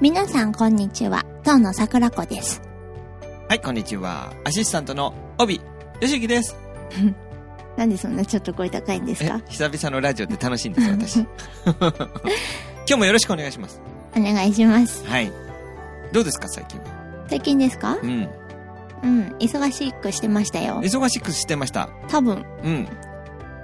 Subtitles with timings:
[0.00, 2.62] 皆さんこんにちは、当の桜子です。
[3.48, 4.32] はい、こんにちは。
[4.44, 5.60] アシスタントの帯、
[6.00, 6.56] よしきです。
[7.76, 11.16] なんでそんなちょっと声高いんですえか、久々のラジオって楽しいんですよ、私。
[11.80, 13.80] 今日もよろしくお願いします。
[14.16, 15.04] お願いします。
[15.06, 15.32] はい。
[16.12, 16.86] どうですか、最近は？
[17.28, 17.98] 最近ですか？
[18.02, 18.28] うん。
[19.02, 20.80] うん、忙しくしてましたよ。
[20.82, 21.88] 忙しくしてました。
[22.08, 22.88] 多分、うん。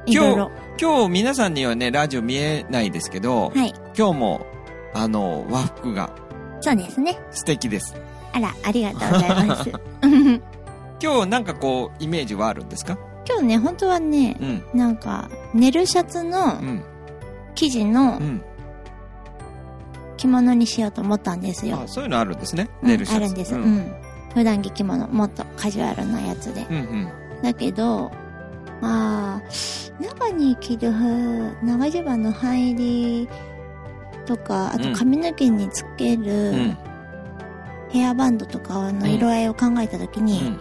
[0.06, 0.50] いろいろ。
[0.80, 3.74] 今日皆さんにはね、ラジオ見えないですけど、はい。
[3.98, 4.46] 今日も、
[4.92, 6.10] あの、和服が
[6.64, 7.18] そうですね。
[7.30, 7.94] 素敵です。
[8.32, 9.70] あら、ありがとうございます。
[11.02, 12.96] 今日なんかこう、イメージはあるんですか？
[13.28, 14.78] 今日ね、本当はねう、ん。
[14.78, 16.82] なんか、寝るシャツのうん。
[17.54, 18.42] 生地のうん。
[20.16, 21.88] 着物にしようと思ったんですよあ、。
[21.88, 22.68] そういうのあるんですね。
[22.82, 23.24] うん寝るシャツ。
[23.24, 23.54] あるんです。
[23.54, 23.58] う。
[23.58, 23.94] うんん。
[24.34, 26.66] 普段着着物、もっとカジュアルなやつで。
[26.70, 27.08] うんうん。
[27.42, 28.10] だけど、
[28.80, 29.42] まあ、
[30.02, 30.90] 中に着る
[31.62, 33.28] 長襦袢の入り
[34.24, 36.78] とか、あとうん髪の毛につけうるん。
[37.90, 40.60] ヘアバンドとかの色合いを考えたときに、うん。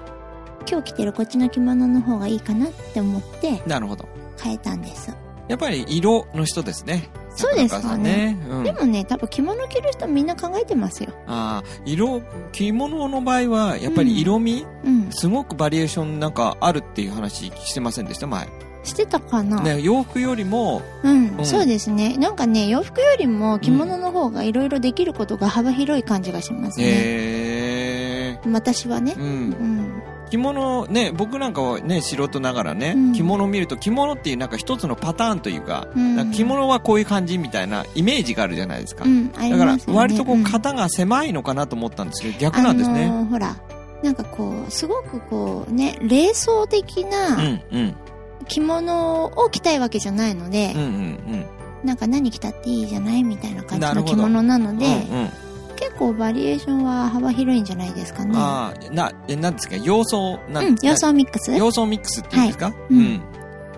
[0.69, 4.07] 今日着てるこっちの着物の方がいいかなって思ってなるほど。
[4.41, 5.13] 変えたんです。
[5.49, 7.09] やっぱり色の人ですね。
[7.35, 8.37] そうですかね。
[8.47, 8.63] うん。
[8.63, 11.09] でもね、多分着物着る人みんな考えてますよ。
[11.27, 15.09] ああ、色、着物の場合は、やっぱり色味、うん。
[15.11, 18.27] すごくバリエーションなんかあるっていう話してませんでした？
[18.27, 18.47] 前。
[18.83, 22.17] してたかな、ね、洋服よりも、うん、うんそうですね。
[22.17, 26.85] なんかね、洋服よりも着物の方がいろいろできることが幅広い感じがしますね。
[26.87, 29.19] え私はねー、。
[29.19, 29.23] う。
[29.23, 30.03] うんん。
[30.29, 39.05] 着物、ね、僕なんかはね、素人ながらね、うん着物を見ると、着物っていうなんか一つのパターンというか、うんか着物はこういう感じみたいなイメージがあるじゃないですか。
[39.05, 39.77] うん、ありだから。
[39.87, 43.05] 割とこううん型が狭いのかなと思ったんですけど、逆なんですね。
[43.05, 43.55] あのーほら、
[44.01, 47.95] なんかこう、すごくこうね、霊装的うなんうん。
[48.43, 51.45] 着物を着たいわけじゃないのでうん、うん
[51.83, 54.77] なんか何着たっていいじゃないみたいな感じの着物なのうん。
[54.77, 54.95] で、うんう
[55.25, 55.29] ん。
[55.75, 58.31] 結構バリエーションは幅広いんじゃないですかね。
[58.37, 59.75] ああ、な、んですか？
[59.75, 63.21] 洋装、なうん、様相ミックス洋装ミックスっていうんですか、いうん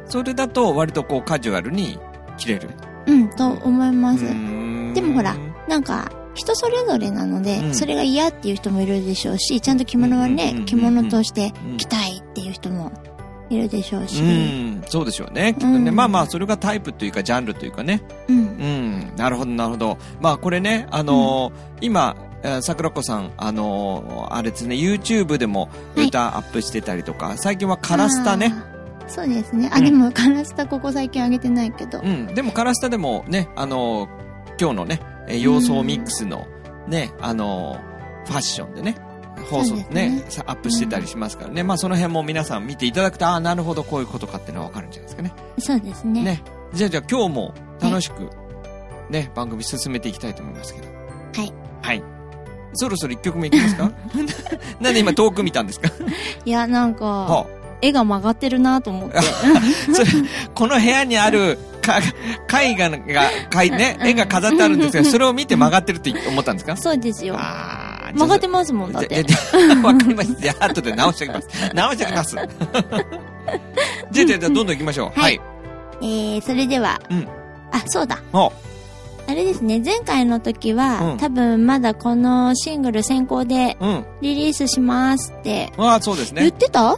[0.07, 1.97] それだと割とこうカジュアルに
[2.37, 2.69] 着れる。
[3.07, 4.23] うん、と思います。
[4.23, 5.35] でもほら
[5.67, 12.91] なんか、人それぞれなので、うんそれが嫌っていう人もいるでしょうし、ちゃんと着物はうんうんうんう、んね着物としてうん着たいっていう人も
[13.49, 14.21] いるでしょうし。
[14.21, 15.53] うん、そうでしょうね。
[15.53, 15.89] きっとね。
[15.89, 18.01] うんまあまあ、それがタイプというか、ジャンルというかね。
[18.27, 18.37] うん。
[18.37, 19.97] うん、なるほど、なるほど。
[20.19, 28.53] まあ、これね、あのー今、えー桜子さん、あのーあれですね、YouTube でもはい歌アップしてたりとか、最近はカラスタね。
[29.07, 29.69] そうですね。
[29.71, 31.99] あ、うんでもカラスタここ最近上げてないけど。
[32.03, 34.09] うん、でもカラスタでもね、あのー
[34.59, 36.47] 今日のね、えー洋装ミックスの
[36.87, 37.95] ね、あのー
[38.27, 38.95] ファッションでね、
[39.49, 41.63] 放送ねねさアップしてたりしますからね。
[41.63, 45.33] まあ、その辺も皆さん見ていただくと、ああ、なるほど、こういうことかっていうのはわかるんじゃないですかね。
[45.59, 46.23] そうですね。
[46.23, 46.43] ね。
[46.73, 48.29] じゃあ、じゃあ今日も楽しく、
[49.09, 50.87] ね、番組進めていきたいと思いますけど。
[50.87, 51.53] はい。
[51.81, 52.03] はい。
[52.73, 53.91] そろそろ一曲目いきますか？
[54.81, 55.89] なんで今遠く見たんですか？
[56.45, 57.45] いや、なんか、は
[57.81, 59.17] 絵が曲がってるなと思って。
[59.19, 59.21] あ、
[59.93, 60.07] それ、
[60.55, 62.97] この部屋にあるか絵画が、
[63.77, 66.75] ね、絵が飾ってあるんですけど、それを見て曲がってるって思ったんですか？
[66.77, 67.35] そうですよ。
[67.37, 67.84] ああ、
[68.15, 69.25] 曲がってますもん、だって。
[69.83, 70.41] わかりました。
[70.41, 71.47] じゃあ、後で直しておきます。
[71.73, 72.35] 直しておきます。
[72.35, 72.47] じゃあ、
[74.11, 75.19] じゃあ、じゃあどんどん行きましょう。
[75.19, 75.39] ははいい。
[76.01, 77.27] えー、それでは、うん
[77.71, 78.19] あ、そうだ。
[78.33, 78.51] お
[79.27, 84.05] あれですね、前回の時は、うん多分まだこのシングル先行でうん。
[84.21, 86.41] リリースしますって、ああ、そうですね。
[86.43, 86.97] 言ってた？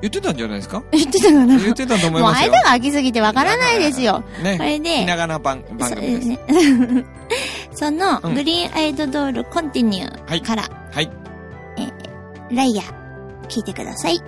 [0.00, 0.82] 言ってたんじゃないですか？
[0.92, 1.58] 言ってたかな？
[1.58, 2.52] 言ってたと思いもうますよ。
[2.52, 4.22] 間が空きすぎてわからないですよ。
[4.38, 4.58] こね。
[4.58, 6.28] れでひ、ながら番番組です。
[6.28, 6.38] ね、
[7.74, 11.10] その、うんグリーンアイドドールコンティニュはいーから、はい。
[12.50, 14.20] ライアー、聞いてください。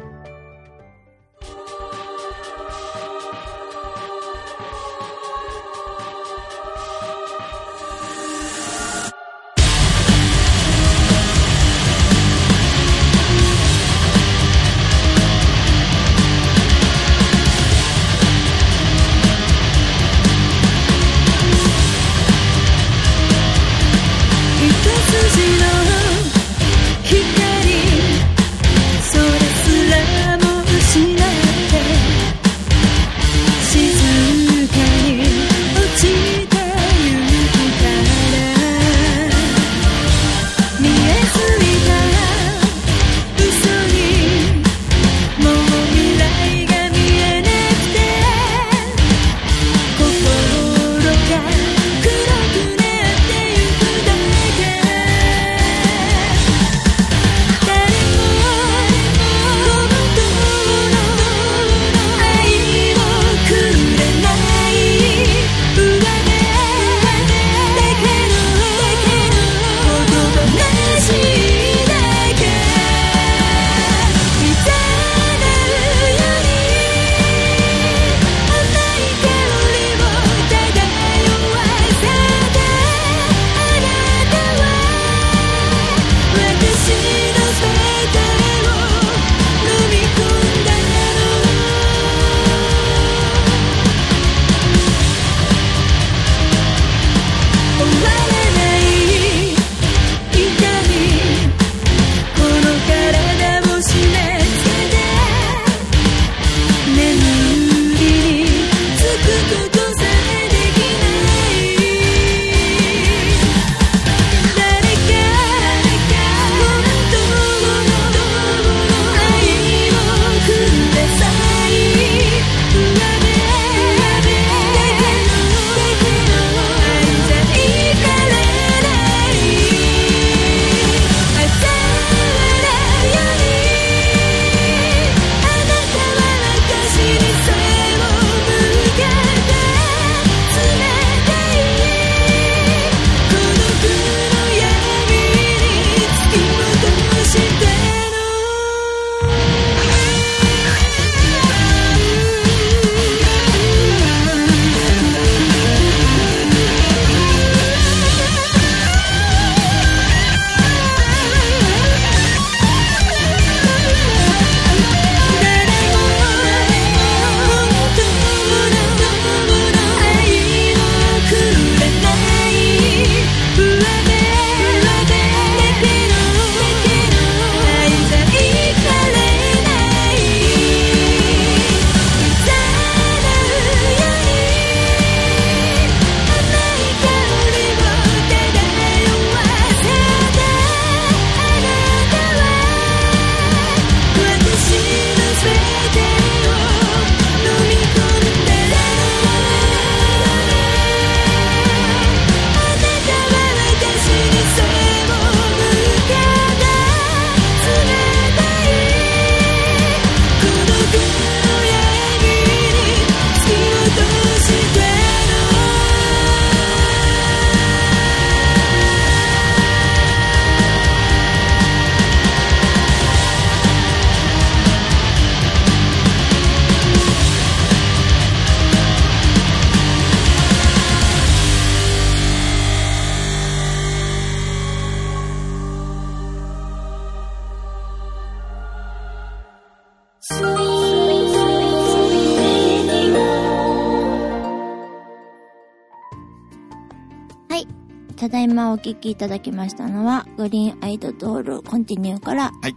[248.16, 252.76] ただいまお聞きいただきましたのは、グリーンアイドドールコンティニューから、はい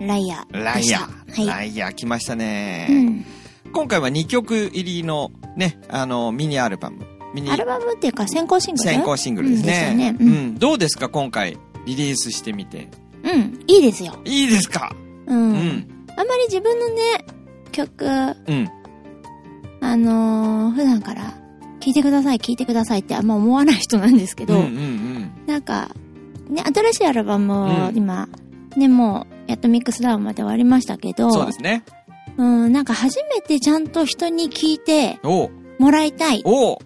[0.00, 1.00] ライアーライア。
[1.00, 1.46] はい。
[1.46, 2.86] ライアー来ましたね。
[2.88, 2.94] う
[3.68, 3.72] ん。
[3.72, 7.04] 今回は2曲入りのね、あの、ミニアルバム。
[7.34, 8.90] ミニアルバムっていうか先行シングル？
[8.90, 9.90] 先行シングルですね。
[9.92, 10.58] うんねううんん。
[10.58, 11.10] どうですか？
[11.10, 12.88] 今回リリースしてみて。
[13.24, 13.60] うん。
[13.66, 14.16] いいですよ。
[14.24, 14.96] いいですか？
[15.26, 15.50] うん。
[15.50, 15.97] うん。
[16.18, 17.24] あんまり自分のね、
[17.70, 18.68] 曲、うん。
[19.80, 21.34] あのー普段から、
[21.78, 25.32] 聴いてください、聴いてくださいってあんま思わない人なんですけど、うんうんうん。
[25.46, 25.90] なんか、
[26.50, 28.28] ね、新しいアルバムをうん今、
[28.76, 31.84] ね、もう、やっとミックスダウンまで終わりましたけど、そうですね。
[32.36, 36.78] うん、なんか初めてちゃんと人に聞いておうもらいたいっおう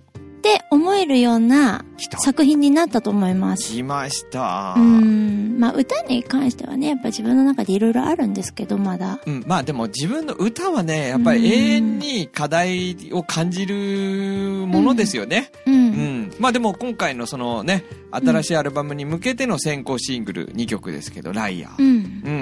[0.42, 2.18] て思えるような来た。
[2.18, 3.72] 作品になったと思います。
[3.72, 4.74] 来ました。
[4.76, 9.20] うん、まあ歌に関してはね、やっぱ自分の中でいろいろあるんですけど、まだ。
[9.26, 15.50] うん、まあでも自分の歌はね、やっぱり永遠に課題を感じるものですよね。
[15.66, 15.70] う。
[15.70, 16.32] うんん。
[16.38, 21.74] まあでも今回のそのね、新しいアルバムに向けての先行シングル2曲ですけど、ライアー。
[21.78, 21.86] うん。
[21.86, 21.90] う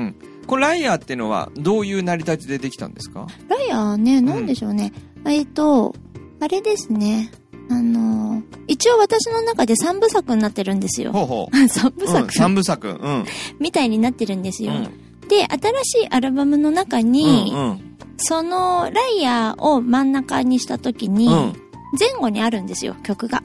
[0.07, 0.15] ん。
[0.47, 3.27] このライアーっていうのはどういう成り立ちでできたんですか？
[3.49, 4.93] ライアーね、なんでしょうね。
[5.27, 5.95] えっと、
[6.41, 7.31] あれですね。
[7.71, 11.13] あの、一応私の中で三部作になってるんですよ。
[11.13, 11.69] ほうほう。
[11.69, 12.89] 三部うん、作三部作。
[12.89, 13.25] うん。
[13.61, 14.73] みたいになってるんですよ。
[14.73, 15.29] うん。
[15.29, 17.97] で、新しいアルバムの中に、うんうん。
[18.17, 21.53] そのライアーを真ん中にした時に、うん。
[21.99, 23.43] 前後にあるんですよ、曲が。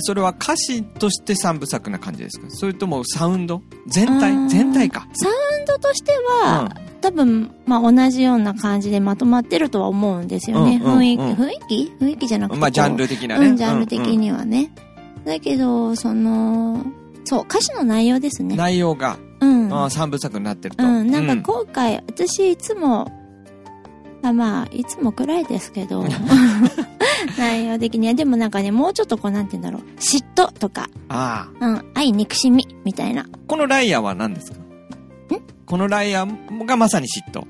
[0.00, 2.46] それは歌詞として三部作な感じですか？
[2.50, 3.62] それともサウンド？
[3.86, 4.32] 全体？
[4.32, 5.08] うん全体か。
[5.14, 5.34] サウン
[5.66, 6.70] ドとしては、
[7.00, 10.80] 多分、まあ、同じような感じでまとまってるとは思うんですよね。
[10.82, 11.92] うんうん雰囲気、うん雰囲気？
[12.00, 12.58] 雰囲気じゃなくて。
[12.60, 13.46] まあ、ジャンル的なね。
[13.48, 14.70] うん、ジャンル的うんうんにはね。
[15.24, 16.84] だけど、その、
[17.24, 18.56] そう、歌詞の内容ですね。
[18.56, 19.72] 内容が、うん。
[19.72, 20.84] あー三部作になってると。
[20.84, 23.10] うん、なんか今回、私いつも、
[24.22, 26.04] あまあ、いつもくらいですけど、
[27.38, 28.14] 内容的には。
[28.14, 33.22] でもなんかね、もうちょっとこう、なんて言うんだろう、嫉妬とか、あうん、愛、憎しみ、みたいな。
[33.22, 33.26] あ。
[33.46, 34.58] このライアーは何ですか？
[35.66, 37.46] このライアーがまさに嫉妬。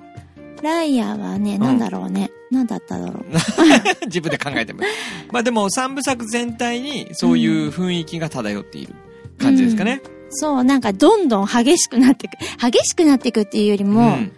[0.62, 2.30] ライアーはね、んなんだろうね。
[2.50, 3.24] なんだっただろう。
[4.06, 4.80] 自分で考えても。
[5.32, 8.94] まあでも三部作全体にそういう雰囲気が漂っている
[9.38, 10.00] 感じですかね。
[10.30, 12.62] そう、なんかどんどん激しくなっていく。
[12.72, 14.32] 激しくなっていくっていうよりも、ん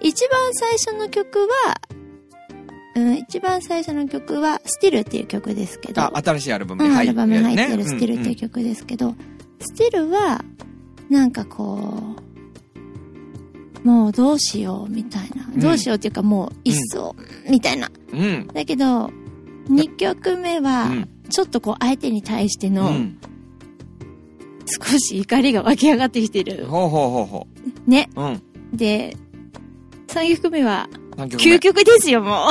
[0.00, 1.80] 一番最初の曲は、
[2.96, 7.34] うん、一番最初の曲は、スティルっていう曲ですけど、あ、新しいアルバムうん、アに入ってる、ね。
[7.36, 9.14] ルバムに入ってるスティルっていううん曲ですけど、
[9.60, 10.44] スティルは、
[11.08, 12.31] なんかこう、
[13.84, 15.46] もうどうしようみたいな。
[15.52, 17.14] うんどうしようっていうかもう一層、
[17.48, 17.90] みたいな。
[18.12, 18.20] うん。
[18.20, 18.46] うん。
[18.48, 19.10] だけど、
[19.70, 23.18] 2曲目はうん、ちょっとこう相手に対してのうん。
[24.66, 26.66] 少し怒りが湧き上がってきてる。
[26.66, 27.46] ほうほうほうほ
[27.86, 28.08] ね。
[28.16, 28.22] う。
[28.22, 28.42] うん。
[28.72, 29.16] で、
[30.08, 32.50] 3曲目は、究極ですよ、もう。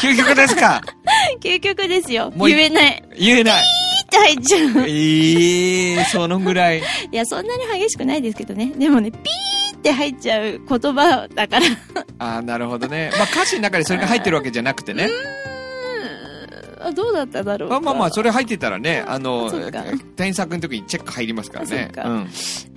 [0.02, 0.80] 究極ですか？
[1.40, 2.32] 究極ですよ。
[2.36, 3.02] 言えない。
[3.18, 3.62] 言えない。
[3.62, 4.88] って入っちゃう。
[4.88, 6.80] ええそのぐらい。
[7.12, 8.72] いや、そんなに激しくないですけどね。
[8.76, 9.22] でもね、ピー
[9.80, 11.66] って入っちゃう言葉だから。
[12.18, 13.10] ああ、なるほどね。
[13.16, 15.08] まあ歌詞の中にそれが入ってるわけじゃなくてね。
[16.82, 17.80] あどうだっただろうか。
[17.80, 19.50] まあまあまあ、それ入ってたらね、あの
[20.16, 21.92] 添削の時にチェック入りますからね。
[21.96, 22.28] うん。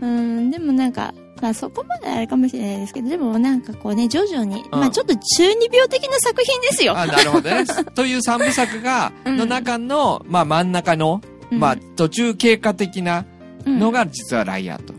[0.02, 0.06] う
[0.42, 6.98] ん、でもなんか、まあそこまであれかもしれないですけど、でもなんかこうね、徐々に、うんまあちょっと中二病的な作品ですよ。
[6.98, 7.66] あなるほどね。
[7.96, 13.26] という三部作が、うんの中の、まあ真ん中の、うんまあ途中経過的な
[13.66, 14.94] うんのが実はライアーと。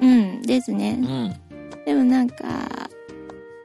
[0.00, 1.04] うん、ですねう。
[1.04, 1.34] ん。
[1.88, 2.44] でもなんか、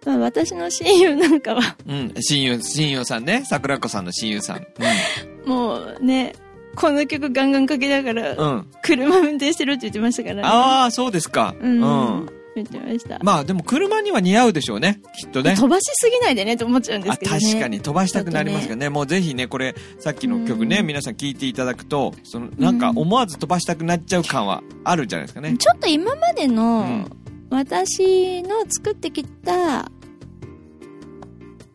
[0.05, 2.13] まあ私の親友なんかは、うん。
[2.21, 3.43] 親友、親友さんね。
[3.45, 4.65] 桜子さんの親友さん。
[5.45, 6.33] もうね、
[6.73, 8.37] この曲ガンガンかけながら、うん。
[8.37, 8.67] うん。
[8.81, 10.41] 車運転してるって言ってましたからね。
[10.45, 11.53] ああ、そうですか。
[11.59, 11.81] うん。
[11.81, 12.29] うん。
[12.55, 13.19] 言ってました。
[13.21, 15.01] まあでも車には似合うでしょうね。
[15.19, 15.57] きっとね。
[15.57, 17.39] 飛ばしすぎないでねと思っちゃうんであすけどね。
[17.41, 27.22] 確かに飛ばしたくなりますけどねもうぜひねこれさっきの曲ね、うん皆さん聴いていただくとそのなんか思わず飛ばしたくなっちゃう感はあるんじゃないですかね、ちょっと今までの、うん
[27.53, 29.91] 私の作ってきた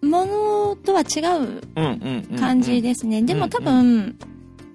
[0.02, 2.38] ものとは違ううんうんうんうん。
[2.38, 3.22] 感じですね。
[3.22, 4.18] でも多分、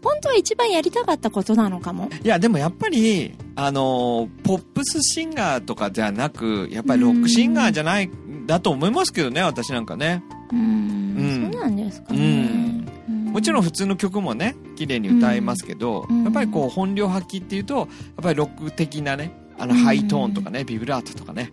[0.02, 2.10] 本当は一番やりたかったことなのかも。
[2.24, 8.10] いやでもやっぱりあのーポップスシンガーとかじゃなくやっぱりロックシンガーじゃない
[8.46, 10.24] だと思いますけどね私なんかね。
[10.52, 11.52] うーん、うん。
[11.52, 12.46] そうなんですかうね。
[12.48, 12.88] ん。
[13.10, 13.26] うん。
[13.34, 16.24] もちろん普通の曲もね綺麗に歌えますけど、うん。
[16.24, 17.88] やっぱりこう本領発揮っていうとやっ
[18.22, 21.52] ぱりロック的なねあのうんハイトーンとかねビブラートとかね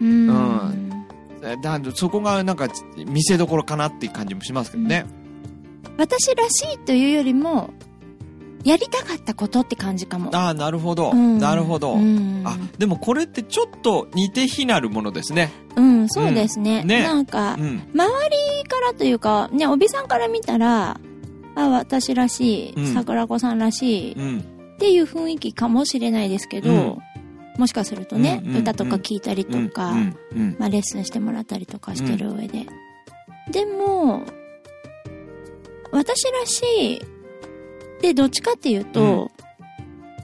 [0.00, 0.90] うんうん
[1.62, 2.68] だそこがなんか
[3.06, 5.06] 見せどころかなっていう感じもしますけどね。
[5.96, 7.70] 私らしいというよりも、
[8.64, 10.30] やりたかったことって感じかも。
[10.34, 11.10] ああ、なるほど。
[11.12, 11.94] うんなるほど。
[11.94, 15.50] うんあ、でもこれってちょっと似て非なるものですね。
[15.76, 16.80] うん、そうですね。
[16.82, 17.82] うんねなんかう、ん。
[17.94, 18.04] 周
[18.62, 21.00] りからというか、ね、おびさんから見たら、
[21.54, 24.38] あ、私らしい、うん桜子さんらしい、うん。
[24.40, 26.98] っていう雰囲気かもしれないですけど、うん
[27.60, 30.16] もしかするとね、うんうん歌とか聞いたりとか、うん。
[30.34, 30.56] うん。
[30.58, 32.66] まあ、レッスンしてもらったりとかしてる上で。
[33.50, 34.22] でも、
[35.92, 36.62] 私らし
[36.94, 37.02] い、
[38.00, 39.44] で、どっちかっていうと、うん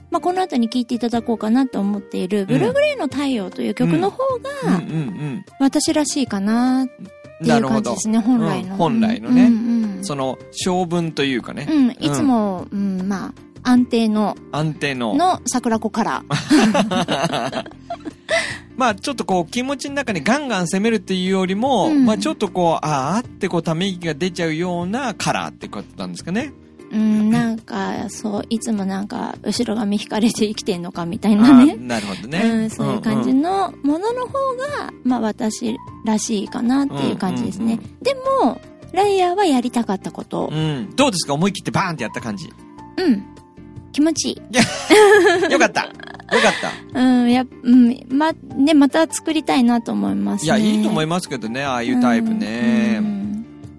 [0.09, 4.41] まあ、この後に聴いていただこうかなと思っている、ブルーグレイの太陽という曲の方うん。
[4.41, 5.45] が、うん。
[5.59, 6.93] 私らしいかなって
[7.41, 7.49] うん。
[7.51, 7.97] いう感じで。
[7.97, 8.71] すね、本来の。
[8.71, 11.67] うん本来のねうんうんその、性分というかね。
[11.69, 13.33] うん、いつも、うん、まあ、
[13.67, 15.13] 安定の、安定の。
[15.15, 17.63] の桜子カラー。
[18.77, 26.53] まあちょっとこう気持ちの中にガンガン攻めるっていうよりも、うんまあちょっとこう、ああってこうため息が出ちゃうようなカラーってことなんですかね。
[26.89, 31.73] うん、なんか、そう、いつもなんか、後ろ髪引かれて生きてんのかみたいあなね。
[31.73, 32.39] ーなるほどね。
[32.41, 37.73] うん、そういう感じのものの方が、まあ私らしいかなっていう感じですね。
[37.73, 38.61] うんうんでも、
[38.93, 40.49] ライアーはやりたかったこと。
[40.49, 40.93] うん。
[40.95, 41.33] どうですか？
[41.33, 42.49] 思い切ってバーンってやった感じ。
[42.97, 43.25] うん。
[43.97, 44.37] 気持ちいい。
[45.51, 45.85] よかった。
[45.85, 46.99] よかった。
[47.01, 50.45] うん、や、うん、ま、ね、また作りたいなと思いますね。
[50.45, 52.99] いや、いいと思いまますけどね、ああいうタイプね。
[53.01, 53.16] うん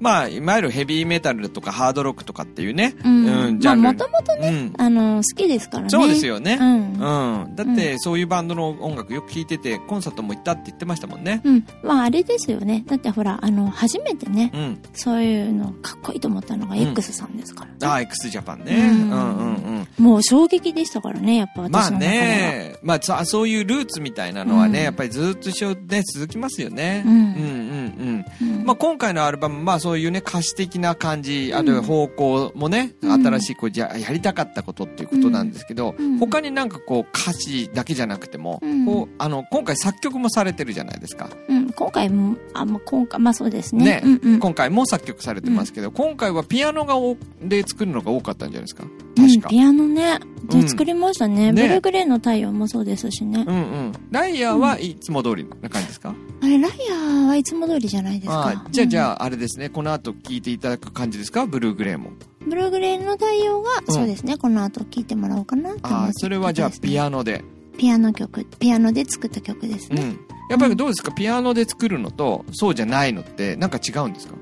[0.01, 2.95] まあ、いわゆるヘビーメタルとかハードロックとかっていうね。
[3.05, 3.27] うん。
[3.27, 3.89] うん、ジまあ、ャンル。
[3.89, 4.73] もともとね、うん。
[4.79, 5.91] あの、好きですからね。
[5.91, 6.59] そうですよね。
[6.61, 6.93] うん。
[6.93, 7.57] うん。
[7.57, 11.41] だって、そういうバンドの音楽よく聴いてて、コンサートも行ったって言ってましたもんね。
[11.45, 11.67] うん。
[11.83, 12.85] まあ、あれですよね。
[12.87, 14.79] だってほら、あの、初めてね、うん。
[14.95, 18.75] そういうのかっこいいと思ったのがうん X さんですから、ねああ、x ジャパンね。
[18.75, 20.05] ううんんうんうん。
[20.05, 22.13] もう衝撃でしたからね、やっぱまあ私の中では。
[22.13, 27.03] ね、まあそそういうルーツみたいなのはね、うんやっぱりずっと一緒で続きますよね。
[27.05, 28.59] うんうんうんうん。
[28.59, 33.25] うんまあ今回のアルバム、まあそういうね、歌詞的な感じ、あるいは方向もね、うん。
[33.25, 36.19] 新しいこう、じゃあやりたかったことっていうことなんですけど、うん。
[36.19, 38.85] 他になんかこう歌詞だけじゃなくても、うん。
[38.85, 41.31] こう、あの、今回作曲もされてるじゃないですか。
[41.79, 43.85] うん、今回も、あ、まあ、今回、まあそうですね。
[43.85, 44.41] ねうんうん。
[44.41, 48.85] 今回も作曲されてますけど、今回はピアノがおで作るのが多かったんじゃないですか？
[48.85, 49.49] うん確か。
[49.49, 50.19] ピアノね。
[50.23, 51.53] うんで作りましたね。
[51.53, 53.45] ねブルーグレーの太陽もそうですしね。
[53.47, 53.59] うんう
[53.89, 53.93] ん。
[54.11, 59.09] ライアーはいつも通りな感じですか、あれ、ライアーはいつも通りじゃないですかじゃあ、じあ。
[59.09, 59.69] ゃあ、あれですね。
[59.69, 61.45] この後聞いていただく感じですか？
[61.45, 62.13] ブルーグレーも。
[62.47, 64.39] ブルーグレーの太陽が、うんそうですね。
[64.39, 67.45] この後聴いてもらおうかなと思って、ああ、それはじゃあ、ピアアノで。
[67.79, 70.03] ピアノ曲、ピアノで作った曲ですね。
[70.03, 70.21] うん。
[70.51, 71.13] やっぱりどうですか？
[71.13, 74.35] ピアノで作るのと、そうじゃないのって、なんか違うんですか？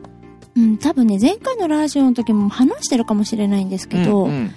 [0.56, 4.54] うん、多分ね、前回のラジオの時も話してるかもしれないんですけど、うんうん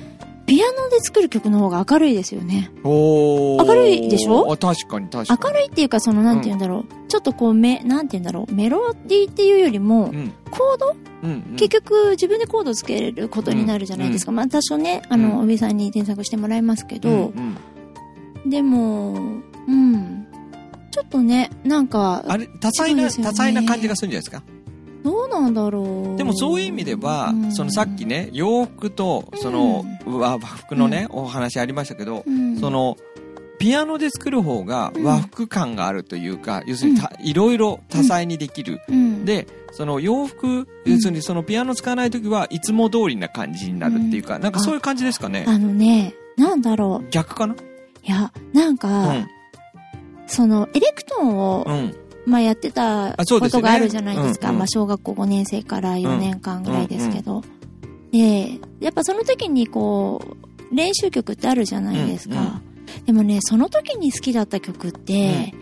[0.49, 2.71] ピアノで作る曲の方が明るいですよね。
[2.83, 4.51] 明るいでしょ？
[4.51, 5.39] あ、確かに確かに。
[5.43, 7.07] 明るいっていうか、その、なんて言うんだろう。
[7.07, 8.51] ちょっとこう、め、なんて言うんだろう。
[8.51, 10.33] メロディーっていうよりも、うん。
[10.49, 11.55] コード、うん、うん。
[11.55, 14.31] 結局自分でコードつけることになるじゃないですか。
[14.31, 17.57] まあ多少ね、あの、うんおびさんに添削してもらいますけど、うんうん
[18.45, 19.13] でも、
[19.67, 20.25] うん。
[20.91, 24.43] ちょっとね、なんか、あれ、多彩な、ね多彩な感じがするんじゃないですか？
[25.03, 26.17] どうなんだろう。
[26.17, 32.97] でもそういう意味では、うんそのさっきね、洋服と、その、和服のね、お話ありましたけど、うん、その、
[33.59, 38.79] ピアノで作る方が和服感があるというか、要するにたいろいろ多彩にできる。
[38.87, 45.43] うん、で、その洋服、要するにそのピアノ使わないときはいつも通りな感じになるっていうか、なんかそういう感じですかね？
[45.45, 47.09] あのね、なんだろう。
[47.11, 47.55] 逆かな？
[48.03, 49.29] いや、なんうか、ん。
[50.27, 51.95] その、エレクトーンを、うん。
[52.25, 54.49] まあやってたことがあるじゃないですか。
[54.49, 57.43] うんうんまあ小学校5年生から4年間ぐらいですけど。
[58.11, 60.21] で、やっぱその時にこ
[60.71, 62.35] う、練習曲ってあるじゃないですか。
[62.35, 62.61] うんうん
[63.05, 65.53] でもね、その時に好きだった曲って、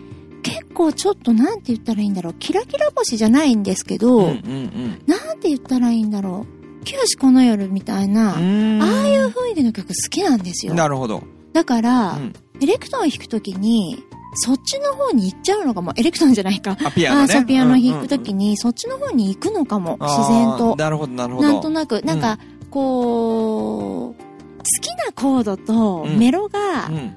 [0.42, 2.34] 結構ちょっとなんて言ったらいいんだろう。
[2.34, 6.46] キラキラ星じゃないんですけど、うんうんなんて言ったらいいんだろ
[6.80, 6.84] う。
[6.84, 8.82] 九死この夜みたいな、うん。
[8.82, 10.74] ああいう雰囲気の曲好きなんですよ。
[10.74, 11.22] なるほど。
[11.58, 14.02] だから、うんエレクトーン弾くときに、
[14.34, 15.92] そっちの方に行っちゃうのかも。
[15.94, 16.76] エレクトーンじゃないか。
[16.84, 17.22] あ、ピアノね。
[17.22, 19.96] あそう、ピアノ弾くとに、きに、そっちの方に行くのかも。
[20.00, 20.74] あ自然と。
[20.74, 21.48] ーなるほど、なるほど。
[21.52, 22.36] なんとなく、なんか、
[22.72, 27.16] こう、好きなコードとうんメロが、うん。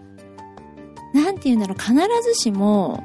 [1.19, 1.91] なんて言うんだろう、必
[2.23, 3.03] ずしも、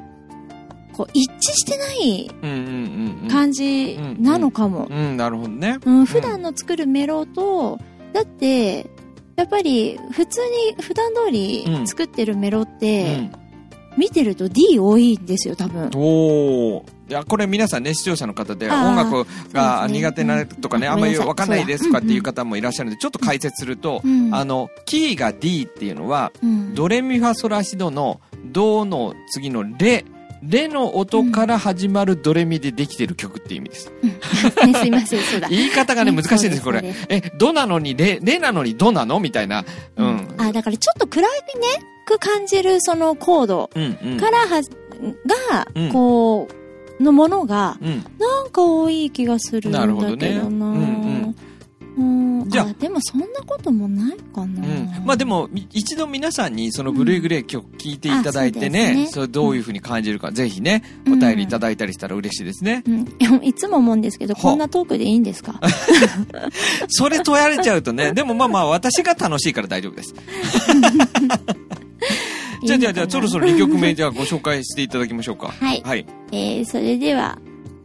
[0.93, 3.29] こう、一致してない。
[3.31, 4.87] 感じなのかも。
[4.91, 5.79] うん、なるほどね。
[5.83, 7.79] うん、普段の作るメロと、
[8.13, 8.91] だって、
[9.37, 13.29] やっぱり、普通に、普段通り作ってるメロって、
[13.95, 15.91] 見てると D 多いんですよ、多分。
[15.95, 16.85] おお。
[17.09, 20.93] いや、これ皆さんね、視聴者の方で、音楽が苦手なとかね、うん。
[20.93, 21.27] あんまりごめんなさい。
[21.27, 24.33] わかんないですとかっていう方もいらっしゃるんで、ちょっと解説すると、うん。
[24.33, 26.73] あの、キーが D っていうのは、うん。
[26.73, 30.03] ドレミファソラシドの、ドの次のレ、
[30.43, 33.91] レの音から始まるドレミでできてる曲って意味です。
[34.03, 34.19] ね、
[34.73, 35.47] すいません、そうだ。
[35.49, 36.95] 言い方がね、ね難しいです、これ。
[37.09, 39.65] え、ドなのにレ、レなのにドなのみたいな？
[39.95, 40.35] うん。
[40.37, 44.17] あ、だからちょっと暗いね、く感じるそのコードうん、うん。
[44.17, 44.61] からは、
[45.55, 46.47] がうん、こ
[46.99, 48.05] う、のものが、うん。
[48.19, 50.01] なんか多い気がするんだけどな。
[50.01, 50.96] なるほどねうんうん
[52.47, 52.65] じゃあ。
[52.67, 54.67] あ、でもそんなこともないかな。
[54.67, 59.07] うん、まあでも、み一度皆さんにそのブルーグレー曲聴いていただいてあね、そうですね。
[59.07, 61.13] それどういうふうに感じるか、ぜひね、うん。
[61.13, 62.83] お便りいただいたりしたら嬉しいですね。
[62.85, 63.05] うん、
[63.43, 65.59] いつも思うんですけど、はこんなトークでいいんですか？
[66.89, 70.13] それ問われちゃうとね、でもまあまあ私が楽しいから大丈夫です。
[72.63, 75.49] じゃあじゃあじゃあそろそろ2曲目じゃあご紹介していただきましょうか。
[75.49, 75.81] はい。
[75.85, 76.05] はい。
[76.31, 77.37] えー、それでは、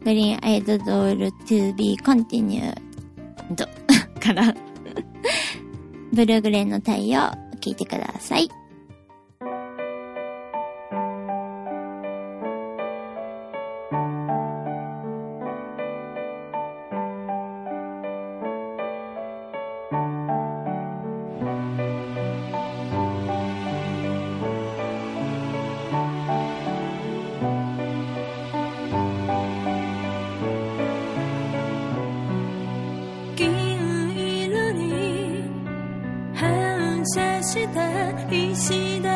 [0.03, 2.73] グリーンアイドドール to be continued
[4.23, 4.53] から、
[6.13, 7.19] ブルーグレーの太陽、
[7.59, 8.49] 聞いてください。
[37.53, 39.12] した石だ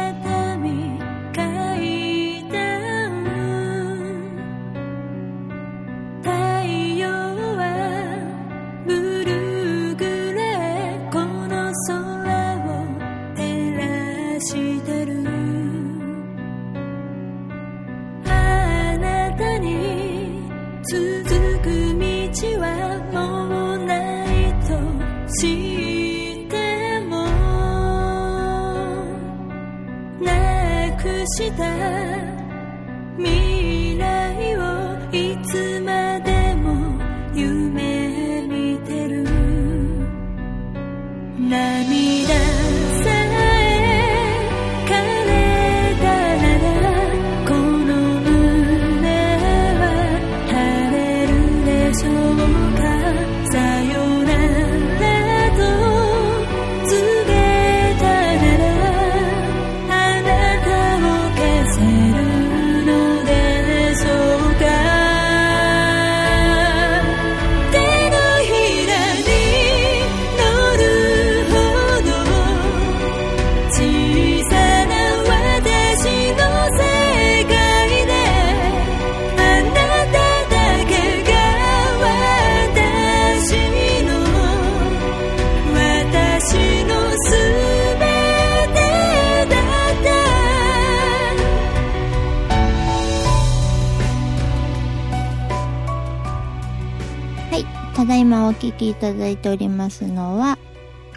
[99.00, 100.58] ただいておりますのは、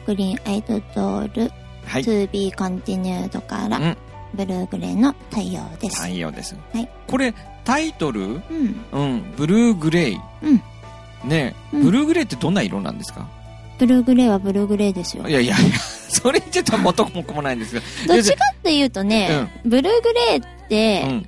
[0.07, 1.53] グリーンアイドドール
[1.87, 2.03] はい。
[2.05, 3.97] to be continued から、うん
[4.33, 6.01] ブルーグレーの太陽です。
[6.03, 6.55] 太陽です。
[6.73, 8.21] はいこれ、タイトル？
[8.23, 8.41] うん。
[8.93, 10.21] うん、ブルーグレイ。
[10.43, 10.63] うん。
[11.29, 13.29] ねえ、うんブルーグレイってどんな色なんですか？
[13.81, 15.27] ブルーグレーはブルーグレーですよ。
[15.29, 17.81] いやいやいや、 それちょっと元も子もないんですが。
[18.07, 21.27] どっちかっていうとね、ブルーグレーって、うん。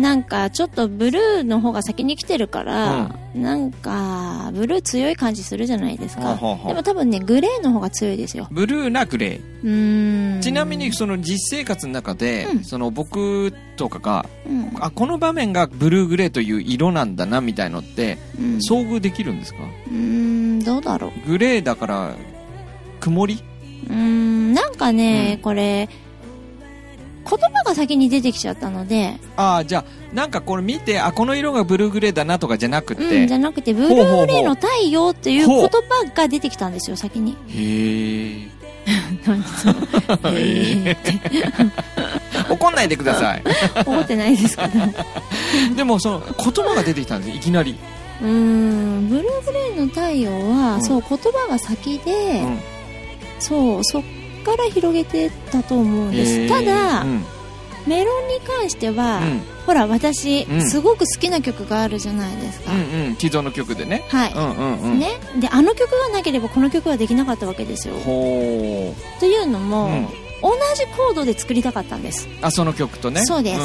[0.00, 6.38] なんかちょっとブルーの方が先に来てるから、なんかブルー強い感じするじゃないですか。
[6.66, 8.48] でも多分ね、グレーの方が強いですよ。
[8.50, 9.40] ブルーなグレー。
[9.62, 10.40] うーん。
[10.40, 19.58] ちなみに、その実生活の中で、うんその僕とかが、うん、あ、この場面がブルーグレーという色なんだな、みたいのって、うん、遭遇できるんですか？
[19.88, 21.28] うーん、どうだろう。
[21.28, 22.14] グレーだから、
[23.00, 23.42] 曇り？
[23.88, 25.90] うーん、なんかね、うんこれ、
[27.30, 35.70] 言葉が先に出てきちゃったので、ああ、じゃあ、なんかこれ見て、あ、この色がブルーグレーだなとかじゃなくて、うん、じゃなくて、ブルーグレーの太陽っていう言葉
[36.14, 37.36] が出てきたんですよ、先に。
[37.48, 38.60] へえ。
[42.50, 43.44] 怒んないでください。
[43.86, 44.70] 思ってないですけど。
[45.76, 47.76] でも、その、言葉が出てきたんですいきなり。
[48.20, 52.58] うーん、ブルーグレーの太陽は、うんそう、言葉が先で、うん
[53.38, 54.02] そう、そっ
[54.40, 56.40] から広げてたと思うんです。
[56.40, 57.24] へーただ、うん。
[57.86, 59.42] メロンに関しては、うん。
[59.66, 62.72] ほら、私、うんすごく好きな曲があるじゃないですか。
[62.72, 63.16] うんうん。
[63.16, 64.04] 既存の曲でね。
[64.08, 64.32] はい。
[64.32, 64.98] うんうんうん。
[64.98, 65.08] ね、
[65.40, 67.94] であの曲がなければこの曲はできなかったわけですよ。
[68.04, 70.08] ほというのも、うん
[70.42, 72.26] 同じコードで作りたかったんです。
[72.26, 72.30] う。
[72.40, 73.24] あ、その曲とね。
[73.26, 73.60] そうです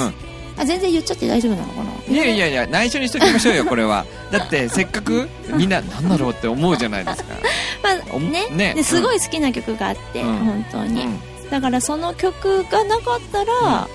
[0.58, 1.91] あ全然言っちゃって大丈夫なのかな？
[2.08, 4.06] いいやいやいや、内緒にしときましょうよ、これは。
[4.32, 7.36] だって、せっかく、みんな、なんだろうって思うじゃないですか。
[7.84, 10.38] まおあねねですごい好きな曲があって、うん。
[10.38, 11.20] 本当に、うん。
[11.50, 13.88] だからその曲がなかったら、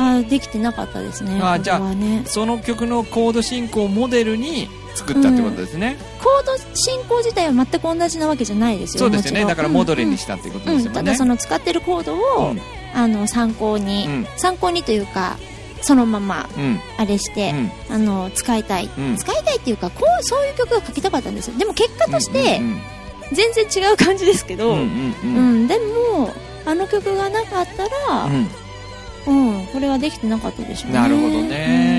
[0.00, 9.44] あできてなかったですねあじゃあねその曲のコード進行をモデルに作ったってことですね、コード進行自体は全く同じなわけじゃないですよそうですよね。
[9.44, 10.76] だからモデルにしたっていうことうん。
[10.76, 10.82] うん。
[10.82, 12.60] ですよね、ただその使ってるコードを、うん
[12.94, 14.26] あの参考に、うん。
[14.36, 15.36] 参考にというか
[15.80, 16.80] そのままうん。
[16.96, 17.52] あれして、
[17.88, 17.94] うん。
[17.94, 19.16] あの使いたい、うん。
[19.16, 21.58] 使いたいっていうかこうそういう曲が書きたかったんですよ。
[21.58, 22.80] でも結果としてうん
[23.32, 26.32] 全然違う感じですけど、うんでも
[26.64, 28.48] あの曲がなかったら、うん。
[29.26, 30.98] うんこれはできてなかったでしょうね。
[30.98, 31.92] なるほどね。
[31.92, 31.97] うん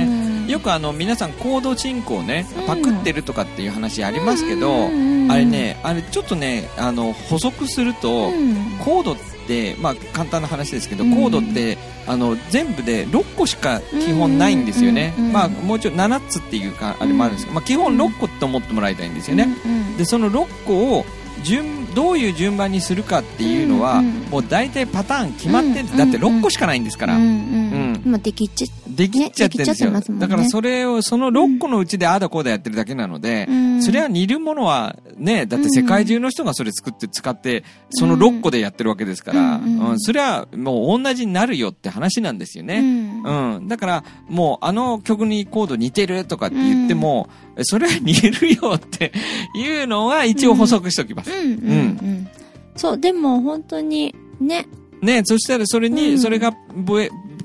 [0.52, 2.66] よくあの皆さんコード進行ねうん。
[2.66, 8.56] パクってるとかっていう話ありますけど、うんうんうんあれねあれちょっとねあの補足すると、うん。
[8.84, 11.16] コードってまあ簡単な話ですけど、うん。
[11.16, 21.06] コードってあの全部で6個しか基本ないんですよね、うんうんうんまあもうちょい7つっていうかあれもあるんですけど、まあ、基本6個って思ってもらいたいんですよね、うんうんでその6個を
[21.44, 27.32] 順どういう順番にするかっていうのは、うんうんもう大体パターン決まってる、うんだって6個しかないんですから、うんうんう
[27.68, 27.69] ん
[28.06, 30.20] まあできっちできっちゃってるんですよ、ねね。
[30.20, 33.84] だからそれをその6個のうちでああだこうだやってるだけなので、うん。
[33.84, 39.90] それは似るものはねだって世界中の人がそれ作って使ってその6個でやってるわけですから、うんうん。
[39.92, 40.00] うん。
[40.00, 43.24] それはもう同じになるよって話なんですようね、ん。
[43.24, 43.68] うん。
[43.68, 47.30] だからもうあの曲にコード似てるとかって言っても、
[47.62, 49.12] それは似るよって
[49.56, 51.38] いうのは一応補足しておきます、うん。
[51.38, 51.48] うん。
[51.48, 52.28] うん。
[52.76, 54.68] そうでも本当にね。
[55.02, 56.20] ねそしたらそれに、うん。
[56.20, 56.54] それが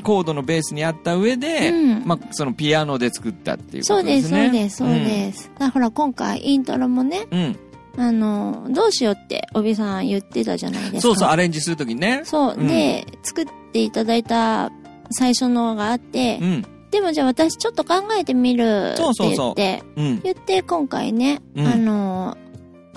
[0.04, 2.02] コードのベースにあった上で、うん。
[2.04, 4.44] まあ、そのピアノで作ったっていうこそうでとですすね。
[4.44, 7.56] そうですそうです、だからほら今回イントロもねうん、
[7.96, 11.00] あのどうしようっておびさん言ってたじゃないですか。
[11.00, 12.22] そうそうアレンジするときにね。
[12.24, 12.66] そう、うん。
[12.68, 14.70] で作っていただいた
[15.10, 16.66] 最初のがあって、うん。
[16.90, 20.00] でもじゃあ私ちょっと考えてみるって言ってそうそうそう。
[20.00, 20.20] うん。
[20.22, 21.66] 言って今回ね、うん。
[21.66, 22.36] あの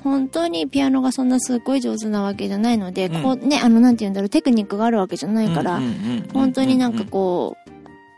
[0.10, 3.24] 本当にピアノがそんなすっごい上手なわけじゃないので、うん。
[3.24, 7.70] こうねあのなんて言うんだろうテクニックがあるわけじゃないから、うんうんうんうん本当になんかこう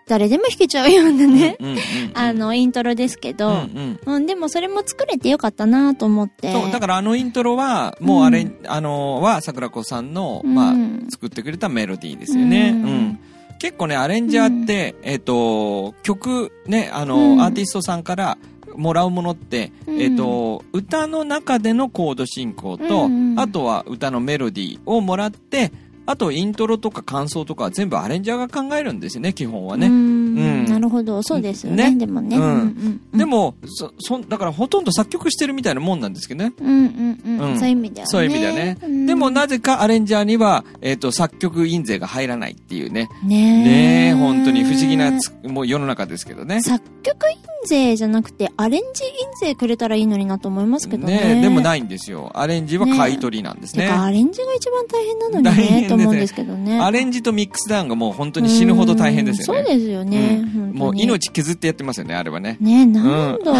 [0.08, 1.80] 誰でも弾けちゃうようなね、うんうんうん
[2.16, 4.00] あのイントロですけうんど、うん。
[4.06, 6.52] うんでもそれも作れてよかったなと思って。
[6.52, 12.84] そうだからあのイントロはもうあれ、あのは桜子さんの、まあうん作ってくれたメロディーですよね、ううん。
[13.10, 13.20] ん
[13.60, 17.42] 結構ねアレンジャーって、えっ、と曲ねあの、うん。
[17.42, 18.38] アーティストさんから
[18.76, 20.02] もらうものって、うん。
[20.02, 25.72] えっ、と歌の中でのコード進行と、うんうんあとは歌のメロディーをもらって
[26.10, 29.94] あとイントロとか感想とかは全部アレンジャーが考えるんですよね基本はね、うん。
[29.94, 30.66] うん。
[30.66, 31.22] なるほど。
[31.22, 31.92] そうですよね。
[31.92, 31.98] ね。
[31.98, 32.44] でもね、うん。
[32.44, 36.54] うんうんでもそそだからほとんど作曲してるみたいなもんなんですけどね。
[36.60, 37.60] うんうんうん、うん。
[37.60, 38.08] そういう意味ではね。
[38.08, 38.78] そういう意味ではね。
[38.82, 39.06] うん。
[39.06, 43.10] でもなぜかアレンジャーには、えっ、と、作曲印税が入らないっていうね。
[43.24, 46.62] ねねえ、本当に不思議なつ、もう世の中ですけどね。
[46.62, 49.12] 作曲印税じゃなくてアレンジ印
[49.48, 52.32] 税くれたらいいのになと思いますけどねねえでもないんですよ。
[52.34, 53.86] アレンジは買い取りなんですね。
[53.86, 59.60] てかアレンジが一番大変なのにねねと思うんですけどねアレンジとミックスダウンがもう本当に死ぬほど大変ですよね。
[59.60, 62.58] うんそうですよね、うんもう命削ってやってますよね、あれはね。
[62.62, 63.54] ね何度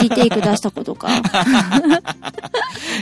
[0.00, 1.08] リテイク出したことか、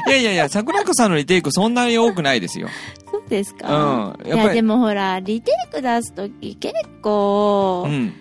[0.09, 2.69] いやいやいや、桜子さんのリテイクそんなに多くないですよ。
[3.11, 4.29] そうですか、うん。
[4.29, 4.37] や。
[4.37, 8.13] いやでもほらリテイク出す時結構、うん。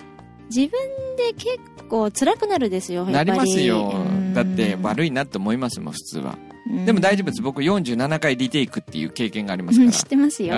[0.54, 0.70] 自分
[1.16, 1.60] で結
[1.90, 4.34] 構辛くなるですよやなりますようん。
[4.34, 6.38] だって悪いなって思いますもん、普通は。
[6.46, 6.52] うん
[6.86, 7.42] でも大丈夫です。
[7.42, 9.92] 僕47回リテイクっていう経験がありますから。
[9.92, 10.56] 知ってますよ。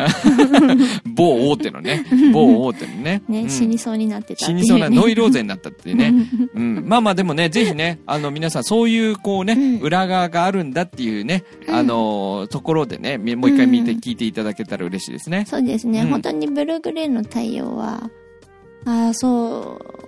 [1.15, 3.23] 某大手のね、某大手のね。
[3.27, 4.45] ね、うん死にそうになってた。
[4.45, 6.13] 死にそうなノイローゼになったっていうね。
[6.53, 6.83] うん。
[6.85, 15.45] まあまあでもね、ぜひね、あの皆さんそういうこうね、うん裏側があるんだっていうね、うんあのーところでね、みもう一回見てうん聞いていただけたら嬉しいですね。
[15.47, 18.09] そうですね、うん本当にブルーグレーの対応は、
[18.85, 20.03] ああ、そう、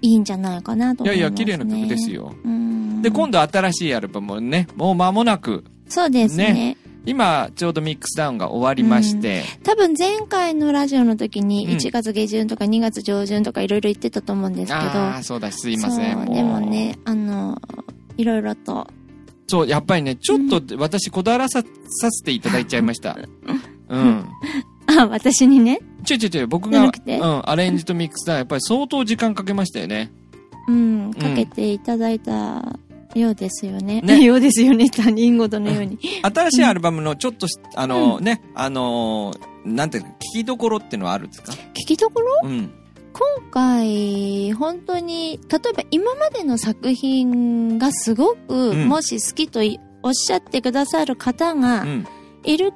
[0.00, 1.16] いいんじゃないかなと思います、ね。
[1.16, 2.10] いやいや、綺麗な曲です。
[2.10, 2.34] よ。
[2.44, 3.02] うん。
[3.02, 16.26] で、今度新しいアルバムもね、もう間もなく、そうですねね今ちょうどミックスダウンが終わりまして、多分前回のラジオの時にうん1月下旬とか2月上旬とかいろいろ言ってたと思うんですけど、ああ、そうだ、すいません。
[16.26, 17.58] でもね、あの、
[18.18, 18.86] いろいろと、
[19.46, 23.16] そう、やっぱりね、ちょっと私こだわらささせていただいちゃいました。
[23.88, 24.28] うん。
[24.88, 30.10] あ、私にね、ちょいちょいちょい、僕が、うん、アレンジとミックスダウン、やっぱり相当時間かけましたよね。
[30.68, 32.78] うん、かけていただいた
[33.14, 34.00] ようですよね。
[34.02, 35.98] ね ようですよね、他人事のように。
[36.22, 41.52] 新しいアルバムのちょっとし、あのね、あのーなんていうか、聞きどころっていうのはあるんですか？
[41.52, 42.28] 聞きどころ？
[42.44, 42.70] うん。
[43.12, 52.06] 今回、本当に、例えば今までの作品がすごく、うんもし好きといおっしゃってくださる方うがん。
[52.44, 52.72] いる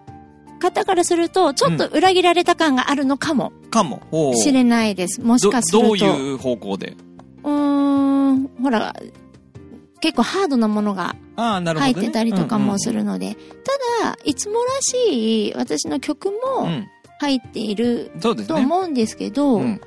[0.63, 4.01] 方からすると、ちょっと裏切られた感があるのかもかも。
[4.37, 5.21] しれないです。
[5.21, 5.89] もしどかすると。
[5.89, 6.97] どういう方向で？
[7.43, 8.95] うーん、ほら、
[10.01, 11.17] 結構ハードなものが。
[11.37, 12.99] 入ってたりとかもする。
[12.99, 13.37] るので、
[14.01, 16.89] ただ、いつもらしい私の曲も、うん。
[17.19, 18.35] 入っていると。
[18.55, 19.81] 思うんですけど、ううん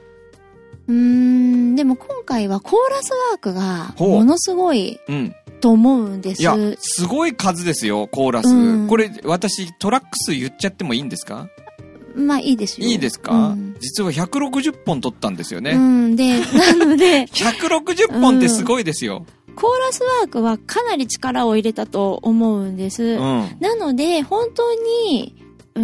[0.92, 5.36] ーん、でも今回はコーラスワークがものすごいうん。
[5.62, 6.42] と思うんです。
[6.42, 8.48] いや、すごい数ですよ、コーラス。
[8.50, 11.48] うんこれ、私、トラック数言っちゃってもいいんですか？
[12.14, 12.88] まあいいですよ。
[12.88, 15.72] いいですか、うん実は160本取ったんですよね。
[15.72, 16.40] うん、で、
[16.80, 19.26] なので、160本ってすごいですよ。
[19.56, 23.04] コーラスワークはかなり力を入れたと思うんです。
[23.04, 23.18] うん。
[23.60, 25.36] なので、本当に、
[25.76, 25.84] うー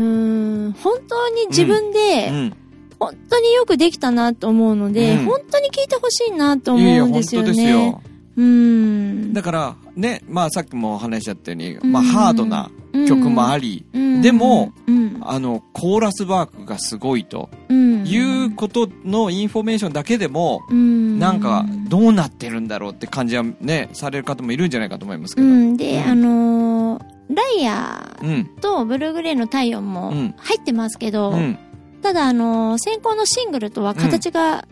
[0.70, 2.54] ん、本当に自分で、うん。
[3.02, 7.48] 本当によくできたなと思うので、うん本当に聞いてほしいなといやいや、思うんですよね。
[7.48, 8.02] 本当ですよ。
[8.38, 9.34] うーん。
[9.34, 12.70] だから、ね、まあさっきもお話しちゃったように、うんまあハードな
[13.08, 25.48] 曲もあり、うんでも、うん、あの、コーラスワークがすごいとうんいうことのインフォメーションだけでも、うん、なんか、どうなってるんだろうって感じはね、される方もいるんじゃないかと思いますけど。
[25.48, 28.46] うん、で、うんあのーライアーうん。
[28.60, 31.58] とブルーグレーの体温もうん入ってますけど、うん。
[32.02, 34.68] ただ、あのー先行のシングルとは形が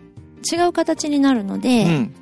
[0.51, 2.13] 違う形になるのうで、ん。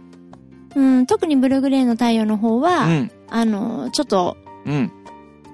[0.76, 3.12] うん特にブルーグレーの太陽の方は、うん。
[3.30, 4.92] あのーちょっとうん。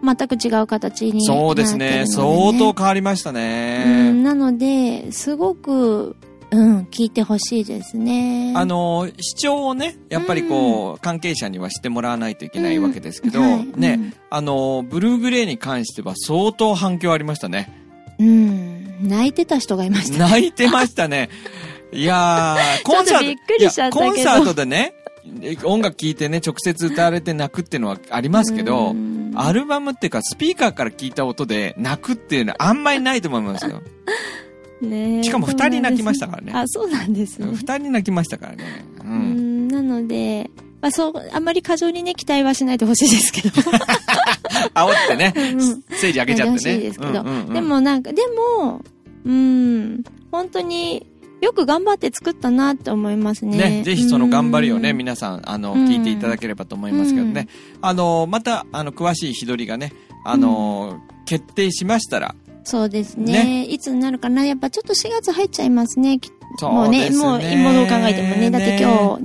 [0.04, 2.04] 全く違う形になってるのそうで、ですね。
[2.08, 4.12] 相当変わりましたうね。
[4.12, 6.18] ん、なので、すごく、
[6.52, 8.54] うん、聞いてほしいですね。
[8.54, 17.72] あの、視聴をね、やっぱりこう、関係者にはしてもらわないといけないわけですけど、はいね、あの、ブルーグレーに関しては相当反響ありましたね。
[18.20, 20.20] うん、うん泣いてた人がいました。
[20.20, 21.30] 泣いてましたね。
[21.92, 24.94] いやー、 コンサート、ちょっとびっくりしちゃったけどいやコンサートでね、
[25.64, 33.82] 音楽聴いてね、直接歌われて泣くっていうのはありますけど、うんアルバムっていうか、スピーカーから聞いた音で泣くっていうのはあんまりないと思いますよ。
[34.82, 37.48] ねえしかも二人泣きましたからねあ、そうなんですね。
[37.56, 38.86] 二人泣きましたからね。
[39.04, 39.08] う。
[39.08, 40.50] うんん、なので、
[40.84, 43.50] まあそう、あんまり過剰にね、期待はしないでほしいですけど。
[44.76, 45.62] 煽ってね、うん。
[45.62, 46.60] ステージ上げちゃってね。
[46.60, 47.22] しいですけど。
[47.22, 47.54] うんうんうん。
[47.54, 48.22] で、もなんか、で
[48.58, 48.82] も、
[49.26, 51.08] うん、本当に
[51.40, 53.58] よく頑張って作ったなって思いますね。
[53.58, 54.98] ね、ぜひその頑張りをね、うん。
[54.98, 57.48] 皆さん、あの、うん聞いていただければと思いますけどね。
[57.82, 59.94] あの、また、あの、詳しい日取りがね、
[60.26, 63.66] あの、決定しましたら、そうですね。
[63.66, 64.46] いつになるかな。
[64.46, 66.20] やっぱちょっと4月入っちゃいますね。
[66.20, 68.52] きもうね、そうもう、今どう考えてもね。
[68.52, 69.24] だってね今日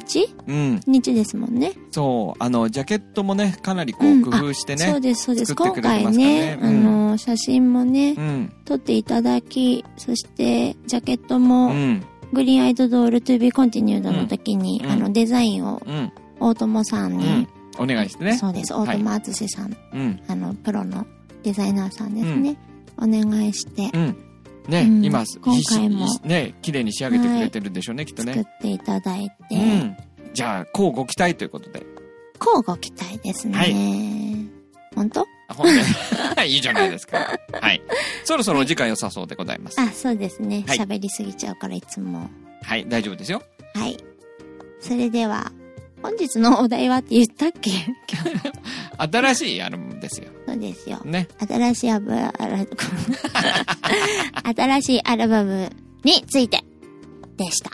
[0.00, 0.34] 28?
[0.46, 0.80] うん。
[0.86, 1.72] 日ですもんね。
[1.90, 4.86] そう、あの、ジャケットもね、かなりこう工夫してね。
[4.86, 5.54] そうです、そうです。
[5.54, 8.52] 今回ねあの、写真もねう、ん。
[8.64, 12.02] 撮っていただき、そして、ジャケットうも、ん。
[12.32, 16.12] グリーンアイドドール to be continued の時に、うんあの、デザインをうん。
[16.40, 17.48] 大友さんにうん、。
[17.78, 18.36] お願いしてね。
[18.36, 20.20] そうです、大友敦さん、うん。
[20.26, 21.06] あの、プロの
[21.42, 22.56] デザイナーさんですね。
[22.96, 24.16] お願いしてうん。
[24.68, 28.46] ね、うん今、今回もね、綺麗に仕上げてくれてるんでしょうね、きっと作っね。
[28.60, 29.96] ていただいて、うん。
[30.32, 31.82] じゃあ、こうご期待ということで。
[32.40, 33.58] 交互期待ですね。
[33.58, 33.74] はい
[34.94, 35.26] 本当？
[35.48, 35.66] ほん
[36.36, 37.18] でいいじゃないですか。
[37.60, 37.82] はい。
[38.24, 39.80] そろそろお時間良さそうでございます。
[39.80, 40.64] あ、そうですね。
[40.66, 42.30] はい喋、りすぎちゃうからいつも。
[42.62, 43.42] はい、大丈夫ですよ。
[43.74, 43.96] はい。
[44.80, 45.52] それでは、
[46.02, 47.70] 本日のお題はって言ったっけ？
[48.98, 50.28] 新しいアルバムですよ。
[50.54, 51.00] そうですよ。
[51.04, 51.28] ね。
[51.46, 52.32] 新しいアブアラ
[54.54, 55.68] 新しいアルバム
[56.04, 56.64] について
[57.36, 57.70] でした。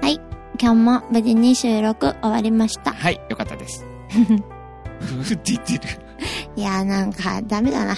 [0.00, 0.20] はい。
[0.60, 2.92] 今日も無事に収録終わりました。
[2.92, 3.84] はい、よかったです。
[4.08, 5.80] ふーって言ってる。
[6.56, 7.96] いやーなんかダメだな。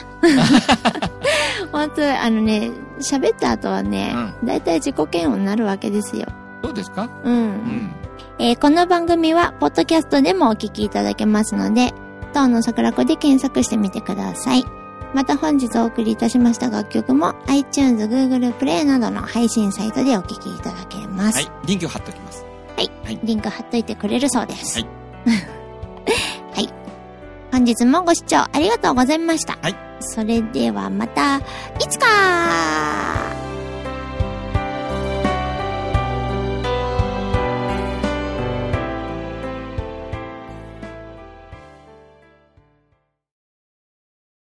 [1.72, 6.26] 本当あのね、喋った後はね、だいたい自己嫌悪になるわけですよ。
[6.66, 7.08] どうですか？
[7.24, 7.34] うん。
[7.34, 7.94] うん。
[8.38, 11.92] えーこの番組は、ポッドキャストでもお聞きいただけますので、
[12.34, 14.64] 当の桜子で検索してみてください。
[15.14, 21.36] また本日お送りいたしました楽曲も iTunes、Google Play などの配信サイトでお聞きいただけます。
[21.38, 22.44] はい、リンク貼っておきます。
[23.22, 24.80] リンク貼っといてくれるそうです。
[24.80, 24.88] はい。
[26.54, 26.68] はい。
[27.52, 29.56] 本日もご視聴ありがとうございました。
[29.62, 29.76] はい。
[30.00, 31.42] それではまた、い
[31.88, 32.04] つか